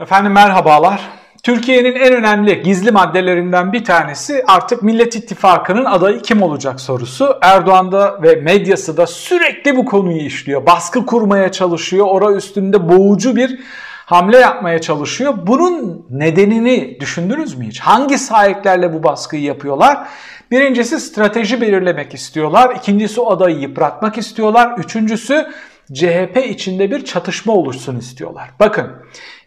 [0.00, 1.00] Efendim merhabalar.
[1.42, 7.38] Türkiye'nin en önemli gizli maddelerinden bir tanesi artık Millet İttifakı'nın adayı kim olacak sorusu.
[7.42, 10.66] Erdoğan da ve medyası da sürekli bu konuyu işliyor.
[10.66, 12.06] Baskı kurmaya çalışıyor.
[12.08, 13.60] Ora üstünde boğucu bir
[14.06, 15.34] hamle yapmaya çalışıyor.
[15.46, 17.80] Bunun nedenini düşündünüz mü hiç?
[17.80, 20.08] Hangi sahiplerle bu baskıyı yapıyorlar?
[20.50, 22.76] Birincisi strateji belirlemek istiyorlar.
[22.76, 24.78] İkincisi adayı yıpratmak istiyorlar.
[24.78, 25.46] Üçüncüsü
[25.92, 28.50] CHP içinde bir çatışma oluşsun istiyorlar.
[28.60, 28.92] Bakın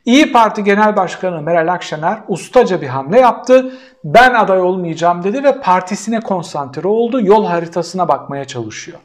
[0.07, 3.71] İyi Parti Genel Başkanı Meral Akşener ustaca bir hamle yaptı.
[4.03, 7.21] Ben aday olmayacağım dedi ve partisine konsantre oldu.
[7.21, 8.97] Yol haritasına bakmaya çalışıyor.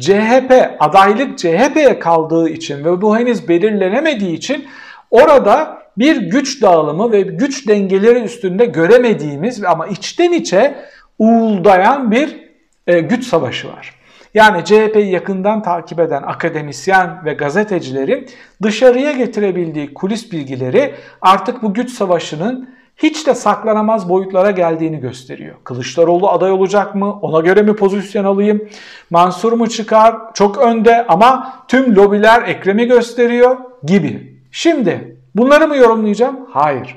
[0.00, 4.68] CHP adaylık CHP'ye kaldığı için ve bu henüz belirlenemediği için
[5.10, 10.74] orada bir güç dağılımı ve güç dengeleri üstünde göremediğimiz ama içten içe
[11.18, 12.50] uğuldayan bir
[12.86, 13.99] e, güç savaşı var.
[14.34, 18.28] Yani CHP'yi yakından takip eden akademisyen ve gazetecilerin
[18.62, 25.56] dışarıya getirebildiği kulis bilgileri artık bu güç savaşının hiç de saklanamaz boyutlara geldiğini gösteriyor.
[25.64, 27.12] Kılıçdaroğlu aday olacak mı?
[27.12, 28.68] Ona göre mi pozisyon alayım?
[29.10, 30.16] Mansur mu çıkar?
[30.34, 34.40] Çok önde ama tüm lobiler Ekrem'i gösteriyor gibi.
[34.50, 36.46] Şimdi bunları mı yorumlayacağım?
[36.50, 36.96] Hayır.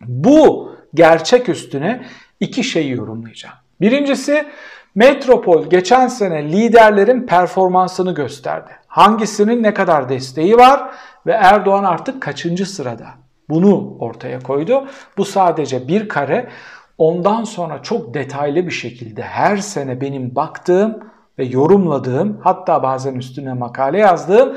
[0.00, 2.02] Bu gerçek üstüne
[2.40, 3.54] iki şeyi yorumlayacağım.
[3.80, 4.46] Birincisi
[4.98, 8.70] Metropol geçen sene liderlerin performansını gösterdi.
[8.86, 10.90] Hangisinin ne kadar desteği var
[11.26, 13.06] ve Erdoğan artık kaçıncı sırada?
[13.48, 14.86] Bunu ortaya koydu.
[15.16, 16.48] Bu sadece bir kare.
[16.98, 20.98] Ondan sonra çok detaylı bir şekilde her sene benim baktığım
[21.38, 24.56] ve yorumladığım hatta bazen üstüne makale yazdığım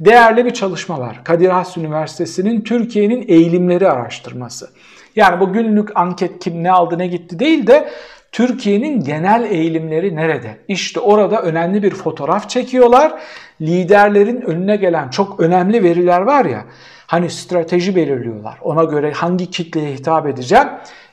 [0.00, 1.24] değerli bir çalışma var.
[1.24, 4.70] Kadir Has Üniversitesi'nin Türkiye'nin eğilimleri araştırması.
[5.16, 7.88] Yani bu günlük anket kim ne aldı ne gitti değil de
[8.32, 10.56] Türkiye'nin genel eğilimleri nerede?
[10.68, 13.12] İşte orada önemli bir fotoğraf çekiyorlar.
[13.60, 16.64] Liderlerin önüne gelen çok önemli veriler var ya.
[17.06, 18.58] Hani strateji belirliyorlar.
[18.62, 20.68] Ona göre hangi kitleye hitap edeceğim?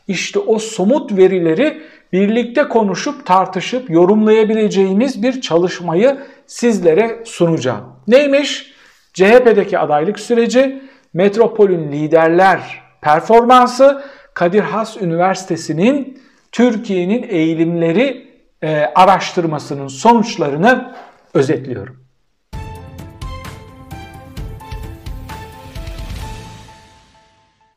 [0.07, 1.81] İşte o somut verileri
[2.13, 6.17] birlikte konuşup tartışıp yorumlayabileceğimiz bir çalışmayı
[6.47, 7.83] sizlere sunacağım.
[8.07, 8.73] Neymiş?
[9.13, 10.81] CHP'deki adaylık süreci,
[11.13, 16.19] Metropol'ün liderler performansı, Kadir Has Üniversitesi'nin
[16.51, 18.29] Türkiye'nin eğilimleri
[18.61, 20.95] e, araştırmasının sonuçlarını
[21.33, 22.09] özetliyorum.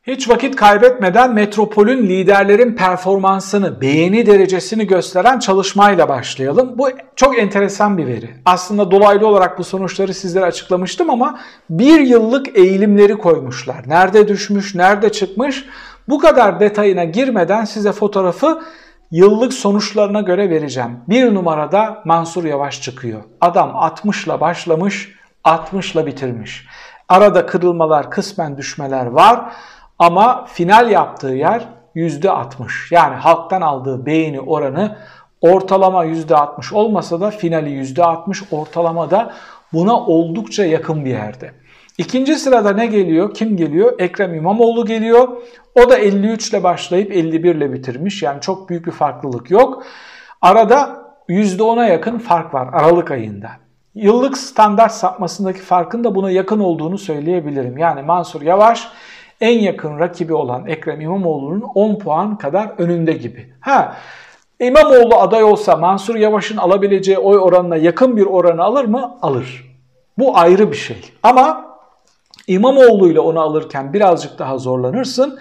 [0.07, 6.79] Hiç vakit kaybetmeden Metropol'ün liderlerin performansını, beğeni derecesini gösteren çalışmayla başlayalım.
[6.79, 8.31] Bu çok enteresan bir veri.
[8.45, 11.41] Aslında dolaylı olarak bu sonuçları sizlere açıklamıştım ama
[11.71, 13.83] bir yıllık eğilimleri koymuşlar.
[13.87, 15.65] Nerede düşmüş, nerede çıkmış
[16.09, 18.63] bu kadar detayına girmeden size fotoğrafı
[19.11, 21.01] yıllık sonuçlarına göre vereceğim.
[21.09, 23.23] Bir numarada Mansur Yavaş çıkıyor.
[23.41, 25.13] Adam 60 ile başlamış,
[25.45, 26.67] 60 ile bitirmiş.
[27.09, 29.53] Arada kırılmalar, kısmen düşmeler var
[29.99, 32.95] ama final yaptığı yer %60.
[32.95, 34.97] Yani halktan aldığı beğeni oranı
[35.41, 39.33] ortalama %60 olmasa da finali %60 ortalama da
[39.73, 41.53] buna oldukça yakın bir yerde.
[41.99, 43.35] İkinci sırada ne geliyor?
[43.35, 43.93] Kim geliyor?
[43.99, 45.29] Ekrem İmamoğlu geliyor.
[45.75, 48.23] O da 53 ile başlayıp 51 ile bitirmiş.
[48.23, 49.85] Yani çok büyük bir farklılık yok.
[50.41, 53.51] Arada %10'a yakın fark var Aralık ayında.
[53.95, 57.79] Yıllık standart sapmasındaki farkın da buna yakın olduğunu söyleyebilirim.
[57.79, 58.89] Yani Mansur Yavaş
[59.41, 63.53] en yakın rakibi olan Ekrem İmamoğlu'nun 10 puan kadar önünde gibi.
[63.61, 63.97] Ha
[64.61, 69.19] İmamoğlu aday olsa Mansur Yavaş'ın alabileceği oy oranına yakın bir oranı alır mı?
[69.23, 69.77] Alır.
[70.19, 71.13] Bu ayrı bir şey.
[71.23, 71.72] Ama
[72.53, 75.39] İmamoğlu ile onu alırken birazcık daha zorlanırsın.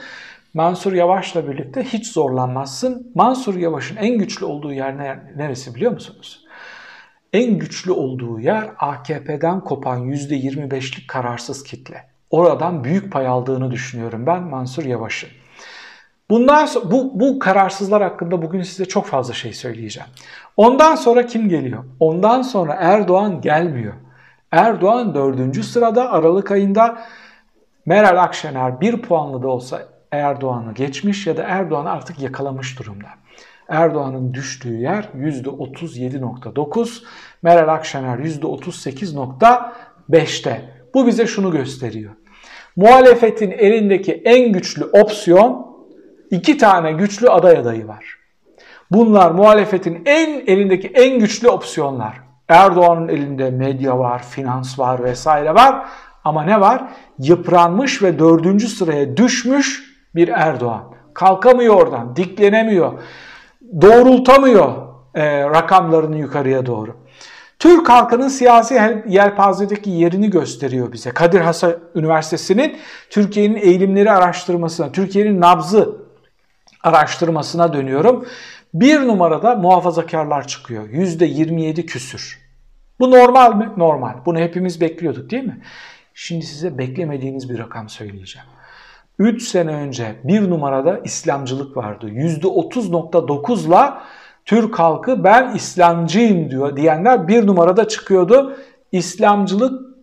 [0.54, 3.12] Mansur Yavaş'la birlikte hiç zorlanmazsın.
[3.16, 4.98] Mansur Yavaş'ın en güçlü olduğu yer
[5.36, 6.46] neresi biliyor musunuz?
[7.34, 12.10] En güçlü olduğu yer AKP'den kopan %25'lik kararsız kitle.
[12.30, 15.30] Oradan büyük pay aldığını düşünüyorum ben Mansur Yavaş'ın.
[16.30, 20.10] Bundan sonra, bu, bu kararsızlar hakkında bugün size çok fazla şey söyleyeceğim.
[20.58, 21.84] Ondan sonra kim geliyor?
[22.00, 23.94] Ondan sonra Erdoğan gelmiyor.
[24.52, 27.02] Erdoğan dördüncü sırada Aralık ayında
[27.86, 29.82] Meral Akşener bir puanlı da olsa
[30.12, 33.08] Erdoğan'ı geçmiş ya da Erdoğan'ı artık yakalamış durumda.
[33.70, 37.04] Erdoğan'ın düştüğü yer %37.9,
[37.42, 40.62] Meral Akşener %38.5'te.
[40.94, 42.12] Bu bize şunu gösteriyor.
[42.76, 45.78] Muhalefetin elindeki en güçlü opsiyon
[46.32, 48.06] iki tane güçlü aday adayı var.
[48.92, 52.31] Bunlar muhalefetin en elindeki en güçlü opsiyonlar.
[52.48, 55.86] Erdoğan'ın elinde medya var, finans var vesaire var.
[56.24, 56.84] Ama ne var?
[57.20, 59.84] Yıpranmış ve dördüncü sıraya düşmüş
[60.16, 60.84] bir Erdoğan.
[61.14, 62.94] Kalkamıyor oradan, diklenemiyor,
[63.82, 64.72] doğrultamıyor
[65.16, 66.96] e, rakamlarını yukarıya doğru.
[67.60, 71.12] Türk halkının siyasi yelpazedeki yerini gösteriyor bize.
[71.12, 71.64] Kadir Has
[71.96, 72.78] Üniversitesi'nin
[73.10, 75.96] Türkiye'nin eğilimleri araştırmasına, Türkiye'nin nabzı
[76.84, 78.26] araştırmasına dönüyorum.
[78.74, 80.90] Bir numarada muhafazakarlar çıkıyor.
[80.90, 82.40] %27 küsür.
[83.00, 83.70] Bu normal mi?
[83.78, 84.14] Normal.
[84.26, 85.62] Bunu hepimiz bekliyorduk değil mi?
[86.14, 88.48] Şimdi size beklemediğiniz bir rakam söyleyeceğim.
[89.20, 92.10] 3 sene önce bir numarada İslamcılık vardı.
[92.10, 94.02] %30.9'la
[94.46, 98.58] Türk halkı ben İslamcıyım diyor diyenler bir numarada çıkıyordu.
[98.92, 99.96] İslamcılık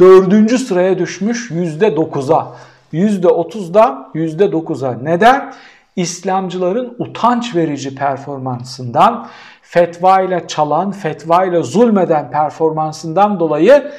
[0.00, 2.56] dördüncü sıraya düşmüş %9'a.
[2.92, 4.92] %30'da %9'a.
[4.92, 5.54] Neden?
[5.96, 9.28] İslamcıların utanç verici performansından,
[9.62, 13.92] fetva ile çalan, fetva ile zulmeden performansından dolayı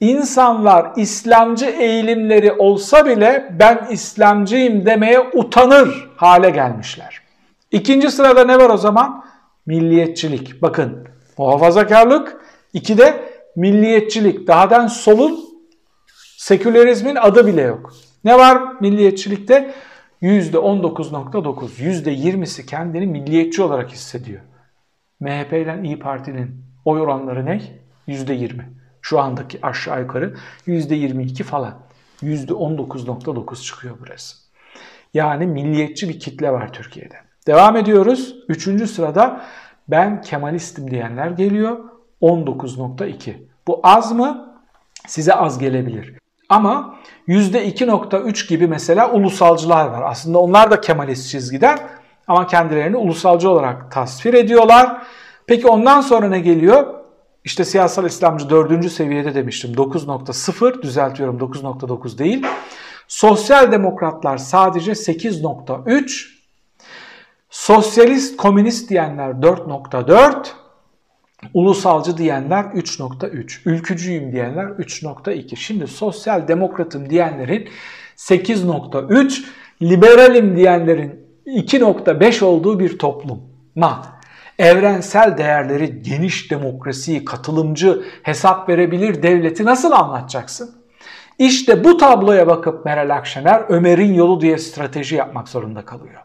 [0.00, 7.20] insanlar İslamcı eğilimleri olsa bile ben İslamcıyım demeye utanır hale gelmişler.
[7.70, 9.24] İkinci sırada ne var o zaman?
[9.66, 10.62] Milliyetçilik.
[10.62, 11.08] Bakın
[11.38, 12.36] muhafazakarlık,
[12.72, 13.24] iki de
[13.56, 14.46] milliyetçilik.
[14.46, 15.46] Dahadan solun
[16.36, 17.92] sekülerizmin adı bile yok.
[18.24, 19.74] Ne var milliyetçilikte?
[20.22, 24.40] %19.9, %20'si kendini milliyetçi olarak hissediyor.
[25.20, 27.62] MHP ile İyi Parti'nin oy oranları ne?
[28.08, 28.62] %20.
[29.02, 30.34] Şu andaki aşağı yukarı
[30.66, 31.74] %22 falan.
[32.22, 34.36] %19.9 çıkıyor burası.
[35.14, 37.16] Yani milliyetçi bir kitle var Türkiye'de.
[37.46, 38.36] Devam ediyoruz.
[38.48, 39.44] Üçüncü sırada
[39.88, 41.78] ben Kemalistim diyenler geliyor.
[42.22, 43.34] 19.2.
[43.66, 44.58] Bu az mı?
[45.06, 46.18] Size az gelebilir.
[46.48, 46.96] Ama
[47.28, 50.02] %2.3 gibi mesela ulusalcılar var.
[50.02, 51.78] Aslında onlar da Kemalist çizgiden
[52.28, 55.02] ama kendilerini ulusalcı olarak tasvir ediyorlar.
[55.46, 56.94] Peki ondan sonra ne geliyor?
[57.44, 59.72] İşte siyasal İslamcı dördüncü seviyede demiştim.
[59.72, 62.46] 9.0 düzeltiyorum 9.9 değil.
[63.08, 66.26] Sosyal demokratlar sadece 8.3.
[67.50, 70.46] Sosyalist komünist diyenler 4.4.
[71.54, 75.56] Ulusalcı diyenler 3.3, ülkücüyüm diyenler 3.2.
[75.56, 77.68] Şimdi sosyal demokratım diyenlerin
[78.16, 79.44] 8.3,
[79.82, 83.40] liberalim diyenlerin 2.5 olduğu bir toplum.
[83.74, 84.02] Ma,
[84.58, 90.70] evrensel değerleri, geniş demokrasiyi, katılımcı, hesap verebilir devleti nasıl anlatacaksın?
[91.38, 96.22] İşte bu tabloya bakıp Meral Akşener Ömer'in yolu diye strateji yapmak zorunda kalıyor.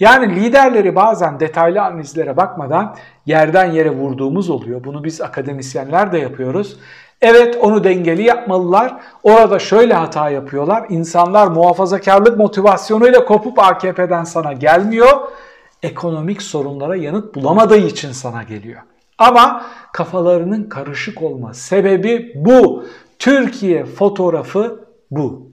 [0.00, 2.96] Yani liderleri bazen detaylı analizlere bakmadan
[3.26, 4.84] yerden yere vurduğumuz oluyor.
[4.84, 6.76] Bunu biz akademisyenler de yapıyoruz.
[7.22, 8.94] Evet onu dengeli yapmalılar.
[9.22, 10.86] Orada şöyle hata yapıyorlar.
[10.88, 15.20] İnsanlar muhafazakarlık motivasyonuyla kopup AKP'den sana gelmiyor.
[15.82, 18.80] Ekonomik sorunlara yanıt bulamadığı için sana geliyor.
[19.18, 22.84] Ama kafalarının karışık olma sebebi bu.
[23.18, 25.49] Türkiye fotoğrafı bu.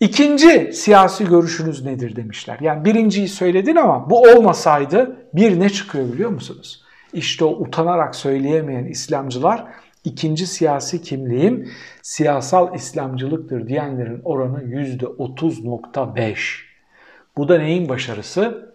[0.00, 2.58] İkinci siyasi görüşünüz nedir demişler.
[2.60, 6.84] Yani birinciyi söyledin ama bu olmasaydı bir ne çıkıyor biliyor musunuz?
[7.12, 9.64] İşte o utanarak söyleyemeyen İslamcılar
[10.04, 11.70] ikinci siyasi kimliğim
[12.02, 16.36] siyasal İslamcılıktır diyenlerin oranı %30.5.
[17.36, 18.74] Bu da neyin başarısı?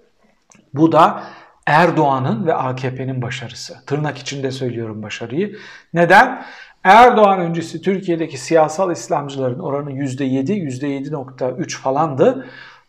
[0.73, 1.23] Bu da
[1.67, 3.85] Erdoğan'ın ve AKP'nin başarısı.
[3.85, 5.57] Tırnak içinde söylüyorum başarıyı.
[5.93, 6.45] Neden?
[6.83, 12.47] Erdoğan öncesi Türkiye'deki siyasal İslamcıların oranı %7, %7.3 falandı.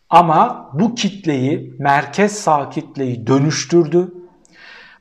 [0.09, 4.13] Ama bu kitleyi, merkez sağ kitleyi dönüştürdü.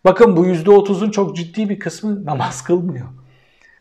[0.04, 3.06] Bakın bu %30'un çok ciddi bir kısmı namaz kılmıyor.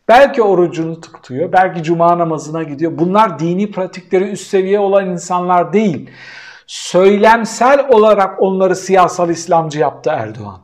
[0.08, 2.98] Belki orucunu tutuyor, belki cuma namazına gidiyor.
[2.98, 6.10] Bunlar dini pratikleri üst seviye olan insanlar değil.
[6.66, 10.63] Söylemsel olarak onları siyasal İslamcı yaptı Erdoğan.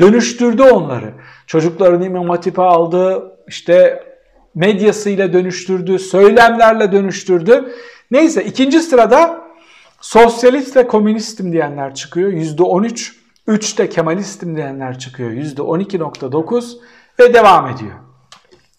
[0.00, 1.14] Dönüştürdü onları.
[1.46, 4.04] Çocuklarını İmam Hatip'e aldı, işte
[4.54, 7.72] medyasıyla dönüştürdü, söylemlerle dönüştürdü.
[8.10, 9.42] Neyse ikinci sırada
[10.00, 12.32] sosyalist ve komünistim diyenler çıkıyor.
[12.32, 13.12] %13.
[13.48, 15.30] 3'te Kemalistim diyenler çıkıyor.
[15.30, 16.78] %12.9
[17.20, 17.94] ve devam ediyor.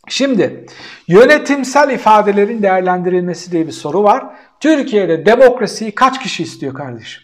[0.08, 0.66] Şimdi
[1.08, 4.26] yönetimsel ifadelerin değerlendirilmesi diye bir soru var.
[4.60, 7.23] Türkiye'de demokrasiyi kaç kişi istiyor kardeşim?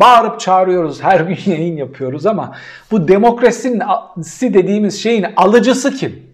[0.00, 2.56] Bağırıp çağırıyoruz, her gün yayın yapıyoruz ama
[2.90, 3.80] bu demokrasi
[4.42, 6.26] dediğimiz şeyin alıcısı kim?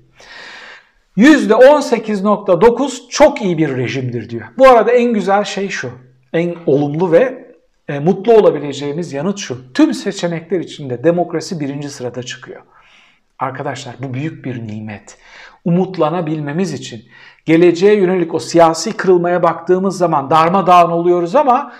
[1.16, 4.46] %18.9 çok iyi bir rejimdir diyor.
[4.58, 5.90] Bu arada en güzel şey şu,
[6.32, 7.52] en olumlu ve
[7.88, 9.72] e, mutlu olabileceğimiz yanıt şu.
[9.72, 12.62] Tüm seçenekler içinde demokrasi birinci sırada çıkıyor.
[13.38, 15.18] Arkadaşlar bu büyük bir nimet.
[15.64, 17.04] Umutlanabilmemiz için
[17.44, 21.72] geleceğe yönelik o siyasi kırılmaya baktığımız zaman darmadağın oluyoruz ama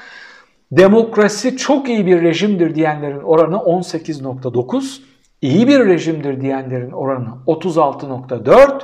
[0.73, 5.00] demokrasi çok iyi bir rejimdir diyenlerin oranı 18.9,
[5.43, 8.83] iyi bir rejimdir diyenlerin oranı 36.4,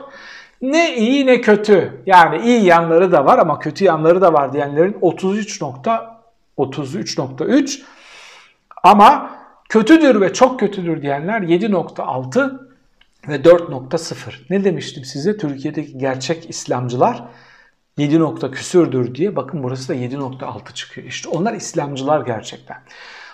[0.62, 2.02] ne iyi ne kötü.
[2.07, 7.83] Yani iyi yanları da var ama kötü yanları da var diyenlerin 33.33.3
[8.83, 9.30] ama
[9.68, 12.68] kötüdür ve çok kötüdür diyenler 7.6
[13.28, 14.14] ve 4.0.
[14.50, 15.37] Ne demiştim size?
[15.37, 17.25] Türkiye'deki gerçek İslamcılar
[17.99, 19.37] 7 nokta küsürdür diye.
[19.37, 21.07] Bakın burası da 7.6 çıkıyor.
[21.07, 22.76] İşte onlar İslamcılar gerçekten.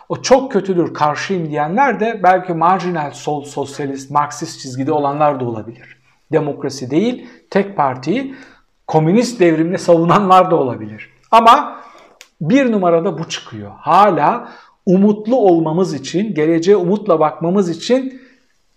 [0.08, 5.96] O çok kötüdür, karşıyım diyenler de belki marjinal sol, sosyalist, marksist çizgide olanlar da olabilir.
[6.32, 8.34] Demokrasi değil, tek partiyi
[8.86, 11.10] komünist devrimle savunanlar da olabilir.
[11.30, 11.80] Ama
[12.40, 13.70] bir numarada bu çıkıyor.
[13.78, 14.48] Hala
[14.86, 18.22] umutlu olmamız için, geleceğe umutla bakmamız için,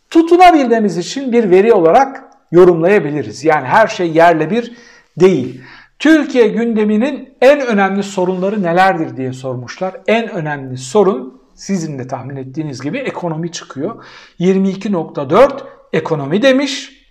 [0.09, 3.43] tutunabilmemiz için bir veri olarak yorumlayabiliriz.
[3.43, 4.73] Yani her şey yerle bir
[5.19, 5.61] değil.
[5.99, 9.95] Türkiye gündeminin en önemli sorunları nelerdir diye sormuşlar.
[10.07, 14.03] En önemli sorun sizin de tahmin ettiğiniz gibi ekonomi çıkıyor.
[14.39, 15.63] 22.4
[15.93, 17.03] ekonomi demiş.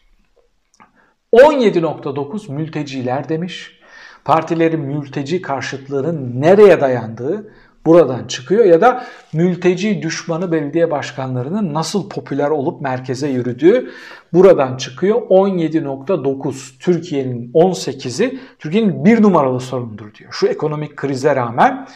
[1.33, 3.81] 17.9 mülteciler demiş.
[4.25, 7.53] Partilerin mülteci karşıtlığının nereye dayandığı
[7.87, 13.91] buradan çıkıyor ya da mülteci düşmanı belediye başkanlarının nasıl popüler olup merkeze yürüdüğü
[14.33, 15.23] buradan çıkıyor.
[15.23, 20.33] 17.9 Türkiye'nin 18'i Türkiye'nin bir numaralı sorundur diyor.
[20.33, 21.89] Şu ekonomik krize rağmen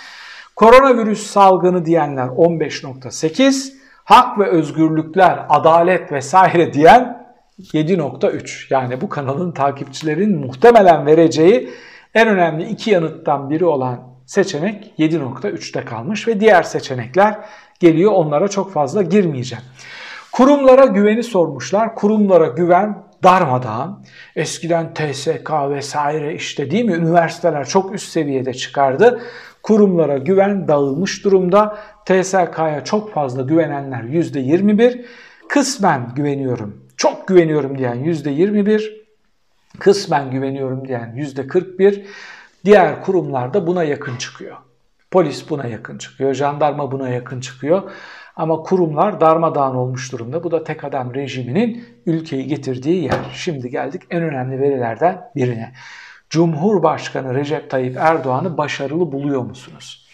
[0.57, 3.73] koronavirüs salgını diyenler 15.8
[4.05, 7.27] hak ve özgürlükler, adalet vesaire diyen
[7.61, 8.67] 7.3.
[8.71, 11.71] Yani bu kanalın takipçilerin muhtemelen vereceği
[12.15, 17.39] en önemli iki yanıttan biri olan seçenek 7.3'te kalmış ve diğer seçenekler
[17.81, 18.13] geliyor.
[18.13, 19.65] Onlara çok fazla girmeyeceğim.
[20.33, 21.95] Kurumlara güveni sormuşlar.
[21.95, 24.05] Kurumlara güven darmadağın.
[24.37, 29.21] Eskiden TSK vesaire işte değil mi üniversiteler çok üst seviyede çıkardı.
[29.63, 31.79] Kurumlara güven dağılmış durumda.
[32.05, 35.05] TSK'ya çok fazla güvenenler %21.
[35.49, 38.93] Kısmen güveniyorum, çok güveniyorum diyen %21.
[39.79, 42.05] Kısmen güveniyorum diyen %41.
[42.65, 44.57] Diğer kurumlar da buna yakın çıkıyor.
[45.11, 47.91] Polis buna yakın çıkıyor, jandarma buna yakın çıkıyor.
[48.37, 50.45] Ama kurumlar darmadağın olmuş durumda.
[50.45, 53.31] Bu da tek adam rejiminin ülkeyi getirdiği yer.
[53.35, 55.73] Şimdi geldik en önemli verilerden birine.
[56.31, 60.07] Cumhurbaşkanı Recep Tayyip Erdoğan'ı başarılı buluyor musunuz?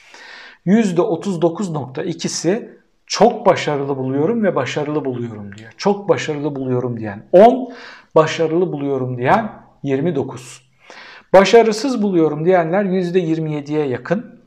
[0.66, 2.76] %39.2'si
[3.06, 5.72] çok başarılı buluyorum ve başarılı buluyorum diyor.
[5.76, 7.72] Çok başarılı buluyorum diyen 10,
[8.14, 10.65] başarılı buluyorum diyen 29.
[11.33, 14.40] Başarısız buluyorum diyenler %27'ye yakın.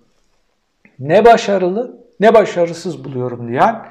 [1.00, 3.86] Ne başarılı ne başarısız buluyorum diyen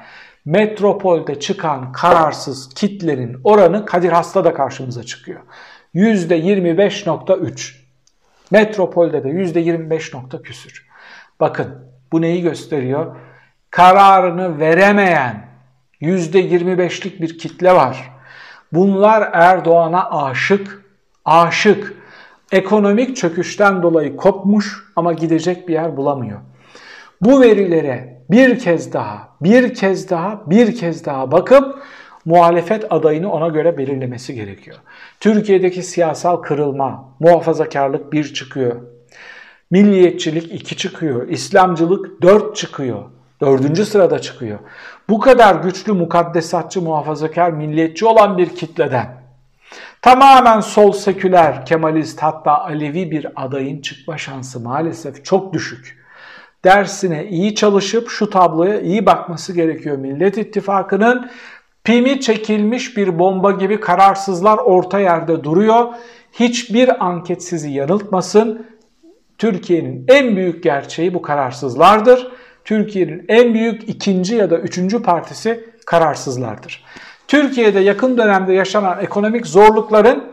[0.45, 5.41] metropolde çıkan kararsız kitlerin oranı Kadir Has'ta da karşımıza çıkıyor.
[5.95, 7.75] %25.3.
[8.51, 10.87] Metropolde de %25 nokta küsür.
[11.39, 13.15] Bakın bu neyi gösteriyor?
[13.71, 15.49] Kararını veremeyen
[16.01, 18.11] %25'lik bir kitle var.
[18.73, 20.85] Bunlar Erdoğan'a aşık,
[21.25, 21.98] aşık.
[22.51, 26.39] Ekonomik çöküşten dolayı kopmuş ama gidecek bir yer bulamıyor.
[27.21, 31.83] Bu verilere bir kez daha, bir kez daha, bir kez daha bakıp
[32.25, 34.77] muhalefet adayını ona göre belirlemesi gerekiyor.
[35.19, 38.75] Türkiye'deki siyasal kırılma, muhafazakarlık bir çıkıyor.
[39.71, 41.27] Milliyetçilik iki çıkıyor.
[41.27, 43.03] İslamcılık dört çıkıyor.
[43.41, 44.59] Dördüncü sırada çıkıyor.
[45.09, 49.18] Bu kadar güçlü mukaddesatçı, muhafazakar, milliyetçi olan bir kitleden
[50.01, 55.99] Tamamen sol seküler, kemalist hatta Alevi bir adayın çıkma şansı maalesef çok düşük.
[56.65, 59.97] Dersine iyi çalışıp şu tabloya iyi bakması gerekiyor.
[59.97, 61.29] Millet İttifakı'nın
[61.83, 65.87] pimi çekilmiş bir bomba gibi kararsızlar orta yerde duruyor.
[66.33, 68.67] Hiçbir anket sizi yanıltmasın.
[69.37, 72.31] Türkiye'nin en büyük gerçeği bu kararsızlardır.
[72.65, 76.83] Türkiye'nin en büyük ikinci ya da üçüncü partisi kararsızlardır.
[77.29, 80.23] Türkiye'de yakın dönemde yaşanan ekonomik zorlukların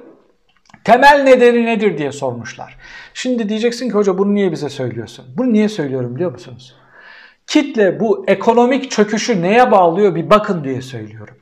[0.85, 2.76] temel nedeni nedir diye sormuşlar.
[3.15, 5.25] Şimdi diyeceksin ki hoca bunu niye bize söylüyorsun?
[5.37, 6.76] Bunu niye söylüyorum biliyor musunuz?
[7.47, 11.37] Kitle bu ekonomik çöküşü neye bağlıyor bir bakın diye söylüyorum.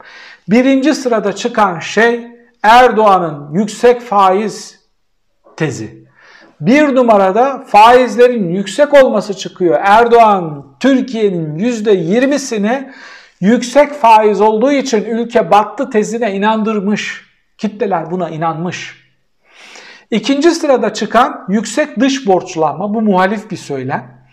[0.48, 2.26] Birinci sırada çıkan şey
[2.62, 4.80] Erdoğan'ın yüksek faiz
[5.56, 6.04] tezi.
[6.60, 9.80] Bir numarada faizlerin yüksek olması çıkıyor.
[9.82, 12.92] Erdoğan Türkiye'nin %20'sini
[13.44, 17.24] yüksek faiz olduğu için ülke battı tezine inandırmış.
[17.58, 19.04] Kitleler buna inanmış.
[20.10, 24.26] İkinci sırada çıkan yüksek dış borçlanma bu muhalif bir söylem.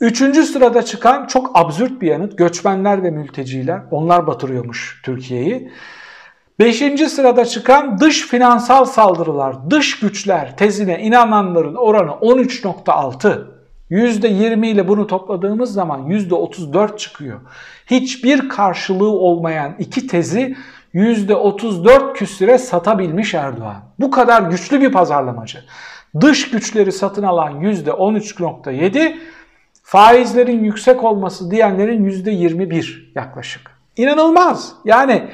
[0.00, 5.72] Üçüncü sırada çıkan çok absürt bir yanıt göçmenler ve mülteciler onlar batırıyormuş Türkiye'yi.
[6.58, 13.51] Beşinci sırada çıkan dış finansal saldırılar, dış güçler tezine inananların oranı 13.6.
[13.92, 17.40] %20 ile bunu topladığımız zaman %34 çıkıyor.
[17.86, 20.56] Hiçbir karşılığı olmayan iki tezi
[20.94, 23.82] %34 küsüre satabilmiş Erdoğan.
[24.00, 25.64] Bu kadar güçlü bir pazarlamacı.
[26.20, 29.16] Dış güçleri satın alan %13.7,
[29.82, 33.70] faizlerin yüksek olması diyenlerin %21 yaklaşık.
[33.96, 34.72] İnanılmaz.
[34.84, 35.28] Yani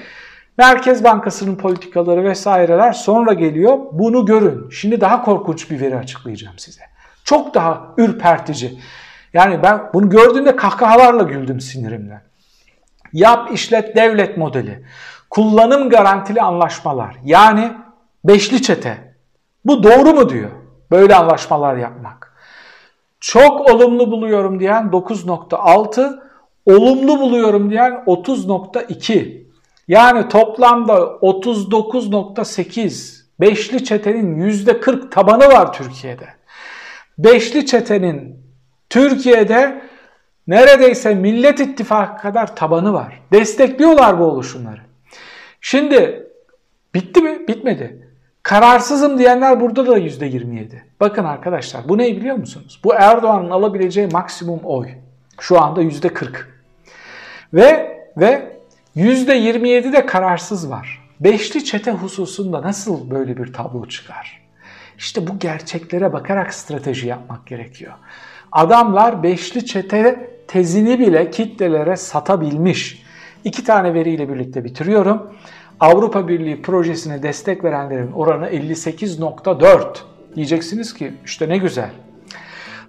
[0.59, 3.79] Merkez Bankası'nın politikaları vesaireler sonra geliyor.
[3.93, 4.71] Bunu görün.
[4.71, 6.98] Şimdi daha korkunç bir veri açıklayacağım size.
[7.29, 8.79] Çok daha ürpertici.
[9.33, 12.23] Yani ben bunu gördüğümde kahkahalarla güldüm sinirimle.
[13.13, 14.85] Yap işlet devlet modeli.
[15.31, 17.17] Kullanım garantili anlaşmalar.
[17.25, 17.73] Yani
[18.25, 19.15] beşli çete.
[19.65, 20.51] Bu doğru mu diyor?
[20.91, 22.35] Böyle anlaşmalar yapmak.
[23.21, 26.21] Çok olumlu buluyorum diyen 9.6,
[26.67, 29.43] olumlu buluyorum diyen 30.2.
[29.89, 36.38] Yani toplamda 39.8 beşli çetenin %40 tabanı var Türkiye'de.
[37.19, 38.39] Beşli çetenin
[38.91, 39.83] Türkiye'de
[40.47, 43.21] neredeyse Millet İttifakı kadar tabanı var.
[43.33, 44.81] Destekliyorlar bu oluşumları.
[45.61, 46.27] Şimdi
[46.95, 47.49] bitti mi?
[47.49, 48.09] Bitmedi.
[48.43, 50.83] Kararsızım diyenler burada da %27.
[51.01, 52.81] Bakın arkadaşlar bu ne biliyor musunuz?
[52.85, 54.89] Bu Erdoğan'ın alabileceği maksimum oy.
[55.41, 56.29] Şu anda %40.
[57.55, 58.59] Ve ve
[58.97, 61.09] %27 de kararsız var.
[61.21, 64.48] Beşli çete hususunda nasıl böyle bir tablo çıkar?
[64.99, 67.93] İşte bu gerçeklere bakarak strateji yapmak gerekiyor.
[68.53, 73.03] Adamlar beşli çete tezini bile kitlelere satabilmiş.
[73.45, 75.35] İki tane veriyle birlikte bitiriyorum.
[75.81, 79.99] Avrupa Birliği projesine destek verenlerin oranı 58.4.
[80.37, 81.91] Diyeceksiniz ki işte ne güzel.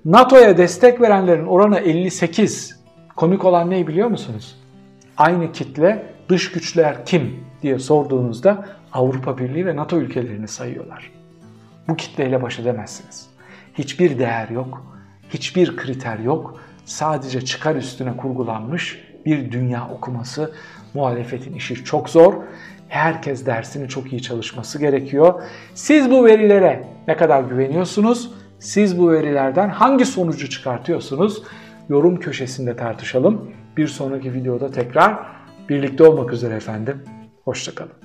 [0.06, 2.80] NATO'ya destek verenlerin oranı 58.
[3.16, 4.60] Komik olan ne biliyor musunuz?
[5.18, 11.19] Aynı kitle dış güçler kim diye sorduğunuzda Avrupa Birliği ve NATO ülkelerini sayıyorlar.
[11.89, 13.29] Bu kitleyle baş edemezsiniz.
[13.74, 14.96] Hiçbir değer yok,
[15.29, 16.62] hiçbir kriter yok.
[16.86, 20.53] Sadece çıkar üstüne kurgulanmış bir dünya okuması.
[20.93, 22.34] Muhalefetin işi çok zor.
[22.88, 25.43] Herkes dersini çok iyi çalışması gerekiyor.
[25.74, 28.31] Siz bu verilere ne kadar güveniyorsunuz?
[28.60, 31.43] Siz bu verilerden hangi sonucu çıkartıyorsunuz?
[31.89, 33.51] Yorum köşesinde tartışalım.
[33.77, 35.19] Bir sonraki videoda tekrar
[35.69, 37.03] birlikte olmak üzere efendim.
[37.43, 37.99] Hoşçakalın.